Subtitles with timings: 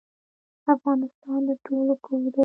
[0.73, 2.39] افغانستان د ټولو کور دی